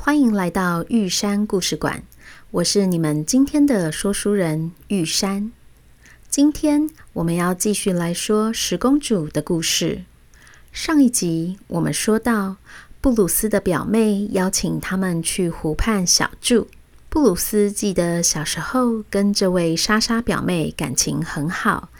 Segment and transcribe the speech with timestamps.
[0.00, 2.02] 欢迎来到玉山故事馆，
[2.52, 5.50] 我是你们今天的说书人玉山。
[6.30, 10.04] 今天我们要继续来说十公主的故事。
[10.72, 12.56] 上一集我们说到，
[13.00, 16.68] 布鲁斯的表妹邀请他们去湖畔小住。
[17.10, 21.90] 布鲁斯记得小时候跟这位莎莎表妹感情很好，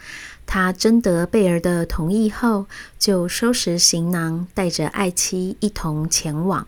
[0.47, 2.65] 他征得贝儿的同意后，
[2.97, 6.65] 就收拾行囊，带着爱妻一同前往。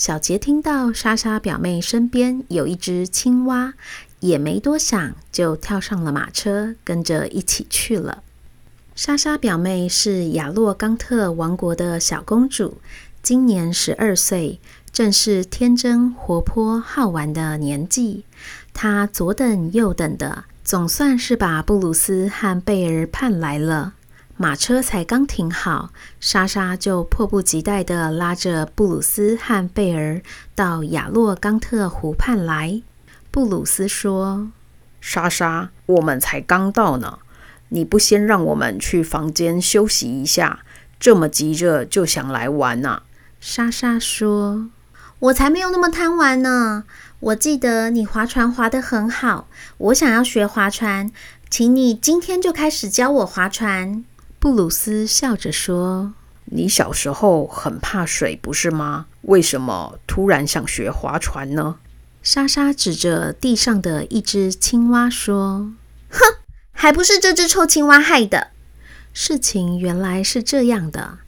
[0.00, 3.74] 小杰听到莎莎表妹身边有一只青蛙，
[4.20, 8.22] 也没多想，就跳上了马车，跟着一起去了。
[8.94, 12.78] 莎莎表妹是亚洛冈特王国的小公主，
[13.22, 14.58] 今年十二岁，
[14.90, 18.24] 正是天真活泼好玩的年纪。
[18.72, 23.92] 她左等右等的，总算是把布鲁斯和贝儿盼来了。
[24.42, 30.22] 马车才刚停好，莎莎就迫不及待地拉着布鲁斯和贝尔
[30.54, 32.80] 到亚洛冈特湖畔来。
[33.30, 34.48] 布鲁斯说
[34.98, 37.18] ：“莎莎，我们才刚到呢，
[37.68, 40.60] 你不先让我们去房间休息一下，
[40.98, 43.02] 这么急着就想来玩呢？”
[43.42, 44.70] 莎莎说
[45.20, 46.84] ：“我才没有那么贪玩呢。
[47.20, 51.12] 我记得你划船划得很好，我想要学划船，
[51.50, 54.02] 请你今天就开始教我划船。”
[54.40, 56.14] 布鲁斯笑着说
[56.46, 59.04] ：“你小时候很怕水，不是吗？
[59.20, 61.76] 为什么突然想学划船呢？”
[62.22, 65.72] 莎莎指着地上的一只青蛙说
[66.08, 66.20] ：“哼，
[66.72, 68.48] 还不是这只臭青蛙害的。”
[69.12, 71.18] 事情原来是这样的。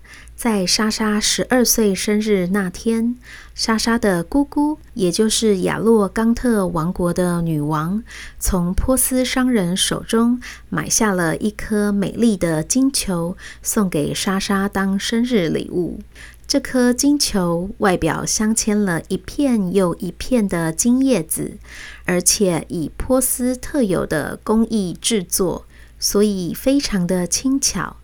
[0.43, 3.15] 在莎莎十二岁生日那天，
[3.55, 8.03] 莎莎的姑姑，也就是亚洛冈特王国的女王，
[8.41, 16.01] 从波斯商人手中买下了一颗美丽的金球，送给莎莎当生日礼物。
[16.49, 21.57] 这颗金球外表镶嵌了一片又一片的金叶子，
[22.05, 25.67] 而且以波斯特有的工艺制作，
[26.01, 27.99] 所以非常的轻巧。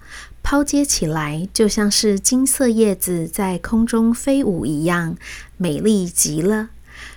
[0.51, 5.19] 抛接起来就像是金色叶子在空中飞舞一样，
[5.59, 6.71] 美丽极了。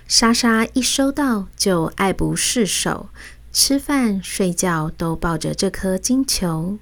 [0.06, 3.08] 莎莎一收到就爱不释手，
[3.50, 6.76] 吃饭睡觉都抱着这颗金球。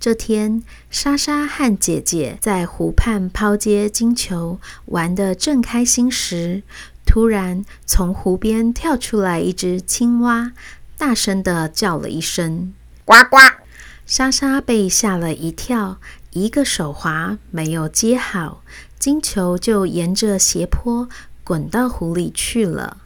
[0.00, 6.64] 这天，莎莎和姐姐在湖畔抛接金球，玩得正开心时，
[7.06, 10.50] 突然从湖边跳出来一只青蛙，
[10.98, 12.74] 大声地叫了一声
[13.06, 13.36] “呱呱”。
[14.10, 16.00] 莎莎被吓了一跳，
[16.32, 18.64] 一个手滑没有接好，
[18.98, 21.08] 金球就沿着斜坡
[21.44, 22.96] 滚到湖里去了。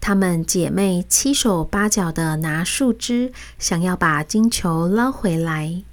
[0.00, 5.84] 她们姐妹七手八脚地拿树枝，想要把金球捞回来，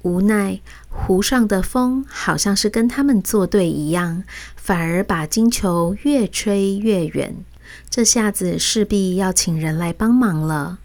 [0.00, 4.24] 无奈湖上的风好像是跟他们作对一样，
[4.56, 7.36] 反而把金球越吹越远。
[7.90, 10.78] 这下子势必要请人来帮忙了。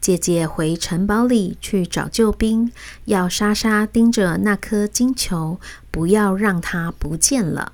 [0.00, 2.72] 姐姐回城堡里去找救兵，
[3.06, 5.60] 要莎莎盯着那颗金球，
[5.90, 7.72] 不要让它不见了。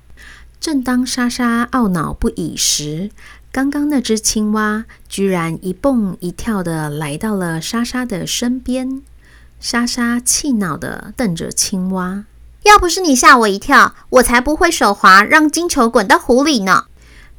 [0.59, 3.11] 正当莎莎懊恼不已时，
[3.51, 9.01] 刚刚那只青蛙居然一蹦一跳地来到了莎莎的身边。
[9.59, 12.25] 莎莎气恼地瞪着青蛙
[12.65, 16.85] ：“要不是你吓我一跳，我才不会手滑让金球滚到湖里呢。”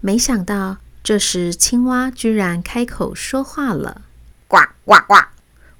[0.00, 4.02] 没想到，这时青蛙居然开口说话了。
[4.48, 5.14] 呱呱呱！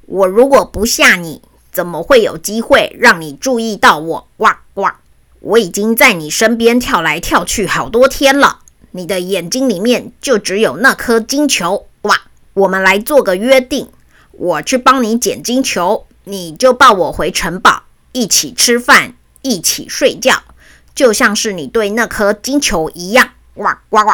[0.07, 4.29] 我如果不吓你，怎么会有机会让你注意到我？
[4.37, 4.89] 呱呱！
[5.41, 8.61] 我已经在你身边跳来跳去好多天了，
[8.93, 11.87] 你的眼睛里面就只有那颗金球。
[12.03, 12.23] 哇！
[12.55, 13.91] 我们来做个约定，
[14.33, 17.83] 我去帮你捡金球，你就抱我回城堡，
[18.13, 20.43] 一起吃饭，一起睡觉，
[20.95, 23.31] 就像是你对那颗金球一样。
[23.55, 24.13] 呱呱呱！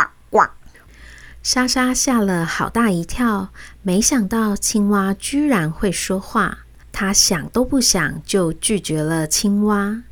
[1.43, 3.49] 莎莎吓了好大一跳，
[3.83, 6.59] 没想到青蛙居然会说话。
[6.93, 10.03] 她想都不想就拒绝了青蛙。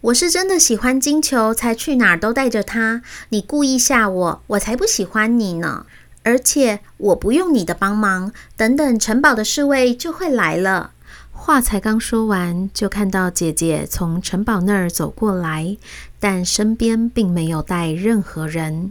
[0.00, 3.02] 我是真的喜欢金球，才去哪儿都带着它。
[3.28, 5.86] 你故意吓我，我才不喜欢你呢。
[6.24, 10.90] 而且我不用你的帮忙，等等城堡的侍卫就会来了。
[11.30, 15.76] 话才刚说完，就看到姐姐从城堡那儿走过来，
[16.18, 18.90] 但身边并没有带任何人。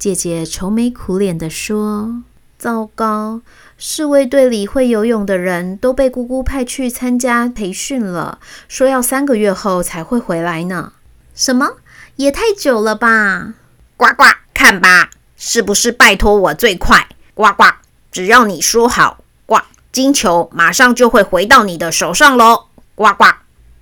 [0.00, 2.22] 姐姐愁眉苦脸地说
[2.56, 3.42] ：“糟糕，
[3.76, 10.94] 侍卫队里会游泳的人都被姑姑派去参加培训了，说要三个月后才会回来呢。
[11.34, 11.72] 什么？
[12.16, 13.52] 也太久了吧？
[13.98, 14.24] 呱呱，
[14.54, 17.06] 看吧，是不是拜托我最快？
[17.34, 17.64] 呱呱，
[18.10, 19.58] 只要你说好，呱，
[19.92, 22.68] 金球马上就会回到你的手上喽。
[22.94, 23.26] 呱呱。”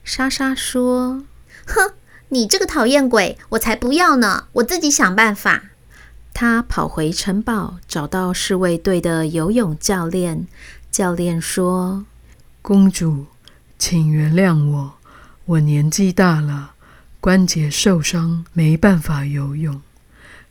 [0.02, 1.22] 莎莎说
[1.64, 1.92] ：“哼，
[2.30, 4.46] 你这个讨厌鬼，我才不要呢！
[4.54, 5.62] 我自己想办法。”
[6.40, 10.46] 他跑回城堡，找到侍卫队的游泳教练。
[10.88, 12.06] 教练说
[12.62, 13.26] ：“公主，
[13.76, 14.94] 请原谅我，
[15.46, 16.74] 我年纪大了，
[17.18, 19.82] 关节受伤，没办法游泳。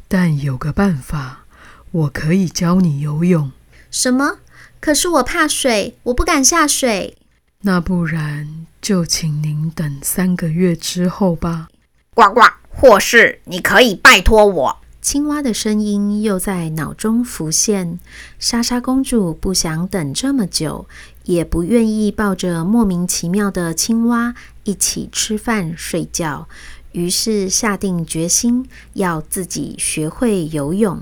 [0.09, 1.45] 但有个办法，
[1.91, 3.53] 我可以教你游泳。
[3.89, 4.39] ”“什么？
[4.81, 7.17] 可是我怕水，我不敢下水。
[7.63, 11.69] ”“那不然就请您等三个月之后吧。
[12.13, 17.97] ”“呱呱，或是你可以拜托我。”青蛙的声音又在脑中浮现。
[18.39, 20.85] 莎莎公主不想等这么久，
[21.23, 26.49] 也不愿意抱着莫名其妙的青蛙一起吃饭睡觉，
[26.91, 31.01] 于是下定决心要自己学会游泳。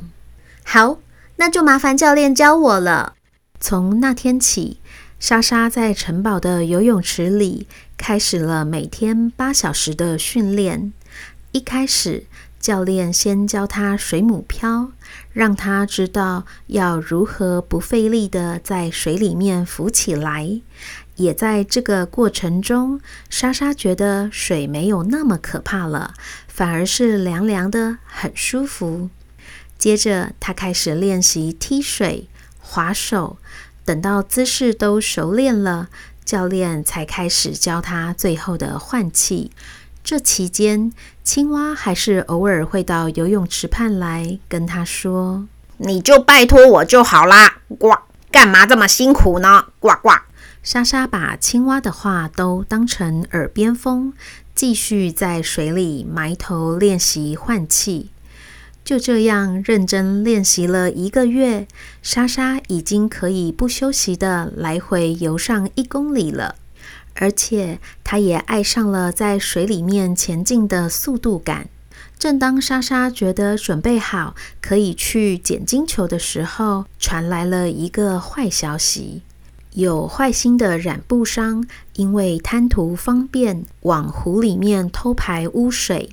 [0.63, 0.99] 好，
[1.37, 3.15] 那就麻烦教练教我了。
[3.59, 4.77] 从那天起，
[5.17, 7.65] 莎莎在城堡的游泳池里
[7.97, 10.93] 开始了每天八小时的训练。
[11.51, 12.25] 一开始，
[12.65, 14.89] 教练先教他水母漂，
[15.31, 20.61] 让他知道要如何不费力地在水里面浮起来。
[21.15, 26.15] 也在这个过程中，莎莎觉得水没有那么可怕了，
[26.47, 29.11] 反而是凉凉的，很舒服。
[29.77, 32.27] 接着，他开始练习踢水、
[32.57, 33.37] 划手，
[33.83, 35.89] 等到姿势都熟练了，
[36.25, 39.51] 教练才开始教他最后的换气。
[40.05, 40.91] 这期间，
[41.23, 45.47] 青蛙还是偶尔会到游泳池畔来跟他说
[45.77, 47.91] ：“你就拜托我就好啦，呱，
[48.31, 49.65] 干嘛这么辛苦呢？
[49.79, 50.11] 呱呱。”
[50.61, 54.13] 莎莎把青蛙的话都当成耳边风，
[54.53, 58.11] 继续在水里埋头练习换气。
[58.83, 61.67] 就这样认真练习了一个月，
[62.03, 66.53] 莎莎已经可以不休息的来回游上一公里了。
[67.15, 71.69] 而且，他也爱上了在水里面前进的速度感。
[72.17, 79.21] 正当莎莎觉得准备好可以去捡金球的时候，传来了一个坏消息：
[79.73, 81.65] 有坏心的染布商
[81.95, 86.09] 因为贪图方便，往湖里面偷排污水，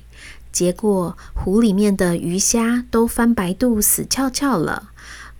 [0.51, 4.91] 结果湖里面的鱼虾都翻白肚、死翘翘了。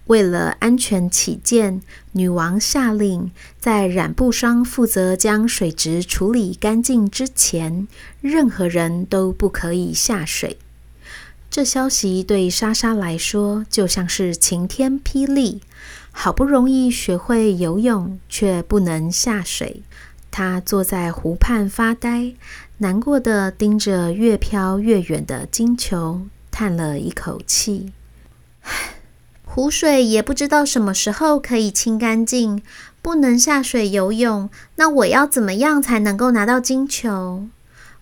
[0.08, 7.88] 为了安全起见，女王下令，在染布商负责将水质处理干净之前，
[8.22, 10.58] 任何人都不可以下水。
[11.50, 15.62] 这消息对莎莎来说就像是晴天霹雳。
[16.12, 19.82] 好不容易学会游泳，却不能下水。
[20.30, 22.34] 她坐在湖畔发呆，
[22.78, 26.22] 难过地盯着越飘越远的金球，
[26.52, 27.94] 叹了一口气。
[29.56, 32.64] 湖水也不知道什么时候可以清干净，
[33.04, 34.50] 不能下水游泳。
[34.78, 37.46] 那我要怎么样才能够拿到金球？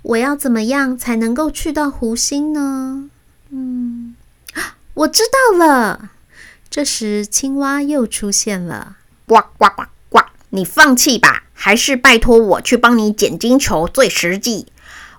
[0.01, 3.09] 我要怎么样才能够去到湖心呢？
[3.49, 4.15] 嗯，
[4.95, 6.11] 我知道了。
[6.69, 10.21] 这时，青蛙又出现了，呱呱呱呱！
[10.51, 14.67] 你放弃吧，还是拜托我去帮你捡金球最实际。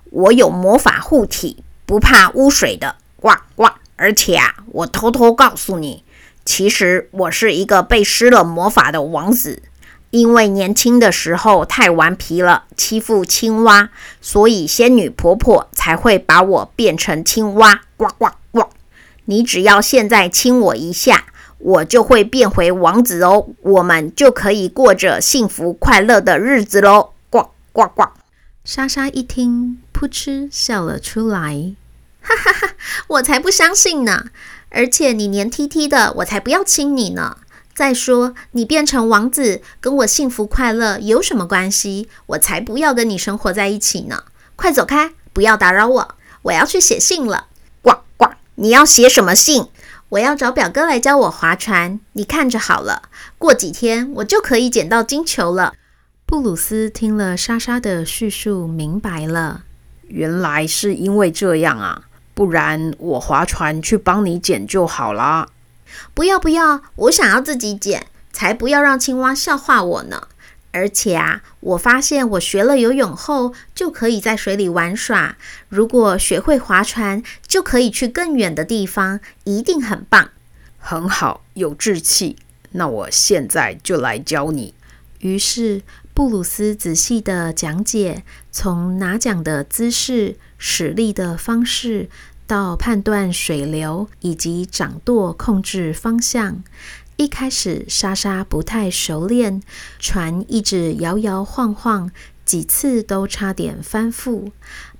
[0.09, 3.67] 我有魔法护体，不怕污水的，呱呱！
[3.97, 6.03] 而且啊，我偷偷告诉你。
[6.45, 9.61] 其实我是一个被施了魔法的王子，
[10.09, 13.89] 因为年轻的时候太顽皮了，欺负青蛙，
[14.21, 17.81] 所以仙女婆婆才会把我变成青蛙。
[17.95, 18.69] 呱呱呱！
[19.25, 21.25] 你只要现在亲我一下，
[21.57, 27.11] 我就会变回王子哦，我们就可以过着幸福快乐的日子喽。
[27.29, 28.03] 呱呱呱！
[28.65, 31.73] 莎莎一听，扑哧笑了出来，
[32.21, 32.73] 哈哈哈！
[33.07, 34.25] 我才不相信呢。
[34.73, 37.37] 而且你黏 T T 的，我才不要亲你呢。
[37.75, 42.09] 再说，你变成王子，跟我幸福快乐有什么关系？
[42.27, 44.25] 我才不要跟你生活在一起呢！
[44.55, 47.47] 快走开，不要打扰我，我要去写信了。
[47.81, 49.67] 呱呱，你要写什么信？
[50.09, 53.09] 我要找表哥来教我划船，你看着好了。
[53.39, 55.73] 过几天我就可以捡到金球了。
[56.27, 59.63] 布鲁斯听了莎莎的叙述，明白了，
[60.07, 62.03] 原来是因为这样啊。
[62.33, 65.47] 不然我划船去帮你捡就好啦。
[66.13, 70.27] 不要不要，我想要自己捡，才不要让青蛙笑话我呢。
[70.71, 75.37] 而且啊，我发现我学了游泳后，就可以在水里玩耍。
[75.69, 80.31] 如果学会划船，就可以去更远的地方，一定很棒。
[80.79, 82.37] 很好，有志气。
[82.71, 84.73] 那我现在就来教你。
[85.19, 85.83] 于是
[86.15, 92.07] 布鲁斯仔细地讲解，从拿桨的姿势、使力的方式，
[92.47, 96.63] 到判断水流以及掌舵控制方向。
[97.17, 99.61] 一开始，莎莎不太熟练，
[99.99, 102.09] 船一直摇摇晃晃，
[102.45, 104.51] 几次都差点翻覆。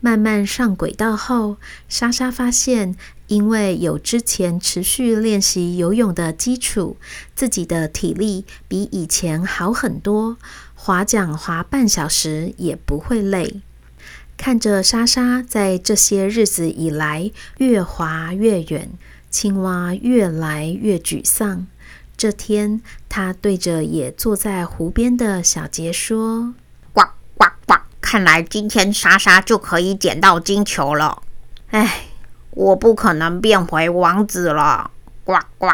[0.02, 1.56] 慢慢上轨道后，
[1.88, 6.98] 莎莎发现，因为有之前持续练习游泳的基础，
[7.34, 10.36] 自己的体力比以前好很多，
[10.76, 13.62] 划桨划半小时也不会累。
[14.38, 18.92] 看着莎莎在这些日子以来越滑越远，
[19.30, 21.68] 青蛙越来越沮丧。
[22.18, 26.54] 这天，他对着也坐在湖边的小杰说
[26.94, 27.02] ：“呱
[27.36, 27.76] 呱呱！
[28.02, 31.24] 看来今天莎莎就可以捡到金球了。
[31.72, 32.06] 哎，
[32.52, 34.92] 我不可能变回王子了。
[35.24, 35.68] 呱呱！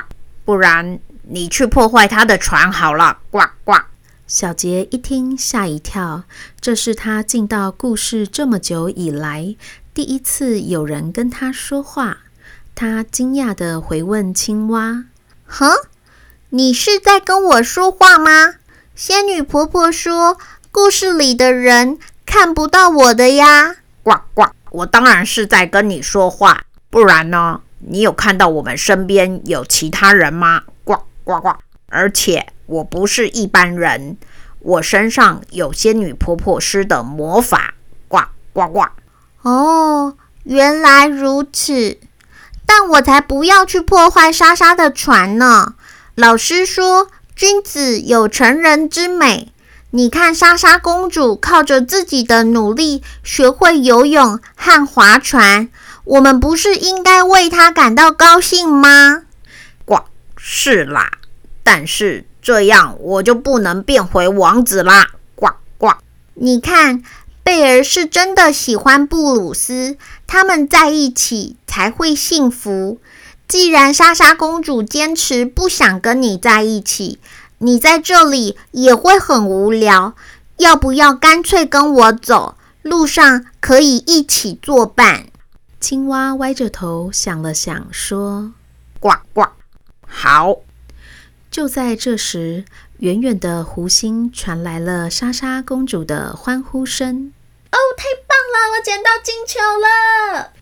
[0.45, 3.19] 不然你去破坏他的船好了。
[3.29, 3.73] 呱呱！”
[4.29, 6.23] 小杰一听，吓一跳。
[6.61, 9.55] 这是他进到故事这么久以来
[9.91, 12.19] 第一次有人跟他说话。
[12.75, 15.05] 他惊讶地回问青蛙
[15.47, 15.71] ：“哼？”
[16.49, 18.53] 你是在跟我说话吗？
[18.93, 20.37] 仙女婆婆说，
[20.71, 23.77] 故事里的人看不到我的呀。
[24.03, 27.61] 呱呱，我当然是在跟你说话，不然呢？
[27.79, 30.61] 你有看到我们身边有其他人吗？
[30.83, 31.55] 呱呱呱！
[31.87, 34.15] 而且我不是一般人，
[34.59, 37.73] 我身上有仙女婆婆施的魔法。
[38.07, 38.19] 呱
[38.53, 38.85] 呱呱！
[39.41, 41.97] 哦，原来如此。
[42.67, 45.73] 但我才不要去破坏莎莎的船呢。
[46.13, 49.51] 老师说：“君子有成人之美。”
[49.91, 55.69] 你看，莎莎公主靠着自己的努力学会游泳和划船，
[56.03, 59.23] 我们不是应该为她感到高兴吗？
[59.85, 60.01] 呱，
[60.37, 61.13] 是啦，
[61.63, 65.11] 但是这样我就不能变回王子啦！
[65.35, 65.91] 呱呱，
[66.33, 67.03] 你看，
[67.43, 72.99] 贝儿是真的喜欢布鲁斯，他们在一起才会幸福。
[73.47, 77.19] 既然莎莎公主坚持不想跟你在一起，
[77.59, 80.15] 你在这里也会很无聊。
[80.57, 82.55] 要不要干脆跟我走？
[82.81, 85.27] 路上可以一起作伴。
[85.79, 88.53] 青蛙歪着头想了想，说
[88.99, 89.43] ：“呱呱，
[90.07, 90.55] 好。”
[91.51, 92.63] 就在这时，
[92.99, 97.33] 远远的湖心传来了莎莎公主的欢呼声
[97.71, 98.77] ：“哦，太棒了！
[98.77, 100.53] 我捡到金球了！”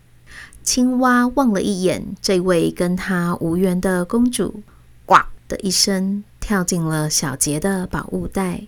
[0.64, 4.64] 青蛙望了一眼这位跟他无缘的公主，
[5.06, 5.16] 呱
[5.48, 8.68] 的一声跳进了小杰的宝物袋。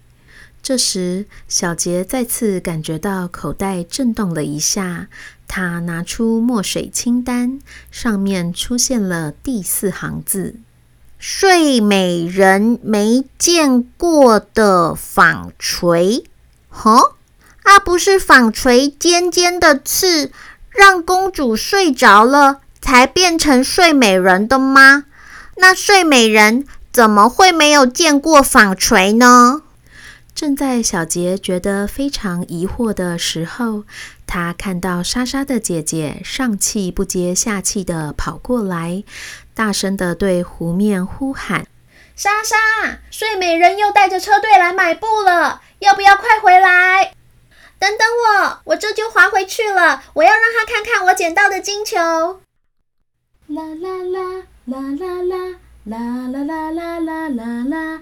[0.62, 5.08] 这时，小杰再次感觉到口袋震动了一下，
[5.48, 7.60] 他拿出墨水清单，
[7.90, 10.56] 上面出现了第四行字
[11.20, 16.24] ：“睡美人没见过的纺锤。
[16.70, 17.12] 哈
[17.64, 20.32] 啊，不是纺锤尖尖的刺。
[20.72, 25.04] 让公主睡着了，才变成睡美人的吗？
[25.58, 29.64] 那睡美人怎么会没有见过纺锤呢？
[30.40, 33.84] 正在小杰觉得非常疑惑的时候，
[34.26, 39.04] 他看到莎莎的姐姐上气不接下气地跑过来，
[39.54, 41.68] 大声地对湖面呼喊
[42.16, 42.56] ：“莎莎，
[43.12, 47.16] 睡美人又带着车队来买布了，要不要快回来？”
[47.78, 50.04] 等等我，我这就划回去了。
[50.14, 51.98] 我要让他看看我捡到的金球。
[53.48, 58.02] 啦啦啦啦啦啦啦啦啦啦啦啦啦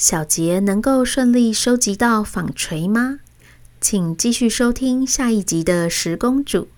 [0.00, 3.18] 小杰能够顺利收集到纺锤吗？
[3.82, 6.68] 请继续收听下一集的十公主。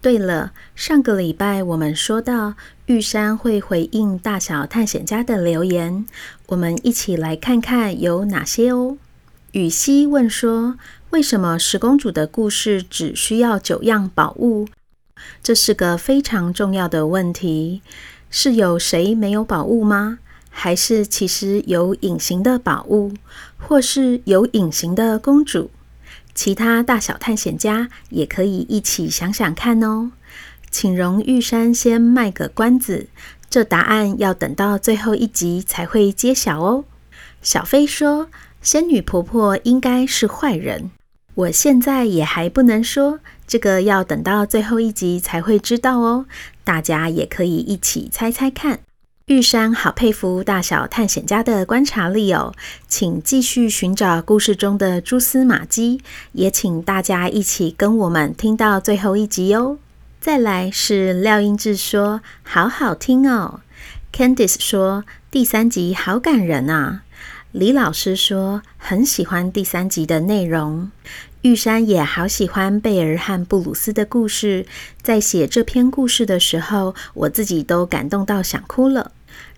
[0.00, 2.54] 对了，上个礼拜我们说到
[2.86, 6.06] 玉山会回应大小探险家的留言，
[6.46, 8.96] 我们一起来看看有哪些哦。
[9.50, 10.78] 雨熙问说
[11.12, 14.66] ：“为什么十公主的故事只需要九样宝物？”
[15.44, 17.82] 这是个非常重要的问题。
[18.30, 20.20] 是有谁没有宝物吗？
[20.54, 23.12] 还是其实有隐形的宝物，
[23.58, 25.70] 或是有隐形的公主？
[26.34, 30.12] 其他大小探险家也可以一起想想看哦。
[30.70, 33.08] 请容玉山先卖个关子，
[33.50, 36.84] 这答案要等到最后一集才会揭晓哦。
[37.42, 38.28] 小飞说
[38.62, 40.90] ：“仙女婆婆应该是坏人。”
[41.34, 46.26] 我现在也还不能说，这个要等到最后一集才会知道哦。
[46.62, 48.80] 大家也可以一起猜猜看。
[49.32, 52.52] 玉山好佩服大小探险家的观察力哦，
[52.86, 59.78] 请继续寻找故事中的蛛丝马迹，也请大家一起跟我们听到最后一集哦。
[60.20, 63.60] 再来是廖英志说，好好听哦。
[64.12, 67.00] Candice 说，第三集好感人啊。
[67.52, 70.90] 李老师说很喜欢第三集的内容，
[71.40, 74.66] 玉山也好喜欢贝儿和布鲁斯的故事，
[75.00, 79.12] 在写这篇故事的时候，我自己都感动到想哭了。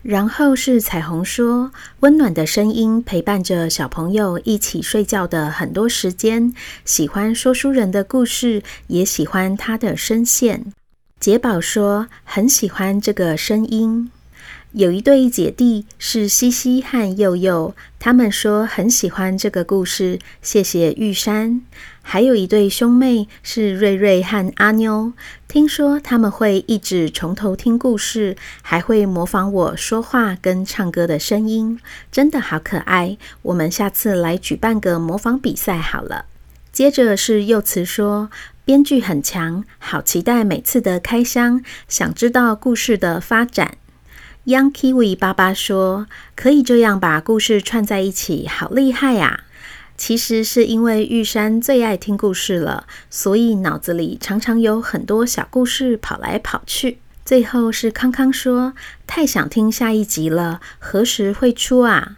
[0.04, 6.52] 然后是彩虹说，温暖的声音陪伴着小朋友一起睡觉的很多时间，
[6.84, 10.66] 喜欢说书人的故事，也喜欢他的声线。
[11.18, 14.10] 杰宝说很喜欢这个声音。
[14.72, 21.62] 有一对姐弟是西西和佑佑，他们说很喜欢这个故事，谢谢玉山。
[22.06, 25.14] 还有一对兄妹是瑞瑞和阿妞，
[25.48, 31.80] 听说他们会一直从头听故事，还会模仿我说话跟唱歌的声音，
[32.12, 33.16] 真的好可爱。
[33.42, 36.26] 我们下次来举办个模仿比赛好了。
[36.70, 38.30] 接着是幼慈说，
[38.64, 43.78] 编剧很强，好期待每次的开箱，想知道故事的发展。
[44.44, 46.06] Young Kiwi 爸爸说
[46.36, 49.44] ：“可以这样把故事串在一起，好厉害呀！”
[49.96, 56.98] 其实是因为玉山最爱听故事了，所以脑子里常常有很多小故事跑来跑去。
[57.24, 58.74] 最后是康康说
[59.06, 62.16] ：“太想听下一集了，何时会出啊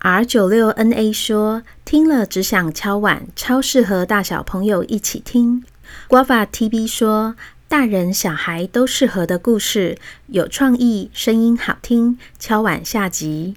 [0.00, 5.64] ？”R96NA 说：“听了只想敲碗，超适合大小朋友一起听。
[6.08, 7.36] ”Guava TB 说。
[7.68, 12.18] 大人小孩都适合的故事，有创意，声音好听。
[12.38, 13.54] 敲碗下集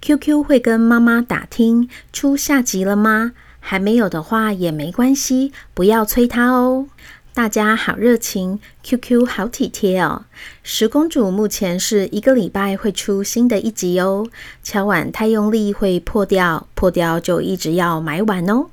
[0.00, 3.32] ，QQ 会跟妈妈打听出下集了吗？
[3.60, 6.86] 还没有的话也没关系，不要催他哦。
[7.32, 10.24] 大家好热情，QQ 好体贴哦。
[10.62, 14.26] 十公主目前是一个礼拜会出新的一集哦。
[14.62, 18.66] 敲碗太用力会破掉，破掉就一直要买碗哦。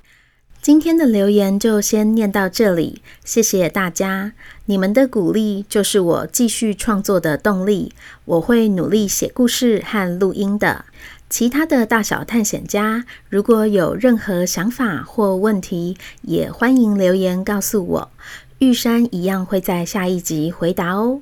[0.60, 4.34] 今天的留言就先念到这里，谢谢大家，
[4.65, 7.93] 你们的鼓励就是我继续创作的动力。
[8.25, 10.86] 我会努力写故事和录音的。
[11.30, 18.12] 其他的大小探险家，如果有任何想法或问题，也欢迎留言告诉我。
[18.60, 21.22] 玉山一样会在下一集回答哦。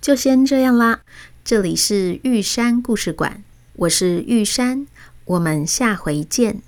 [0.00, 1.00] 就先这样啦，
[1.44, 3.44] 这里是玉山故事馆，
[3.76, 4.86] 我是玉山，
[5.26, 6.62] 我们下回见。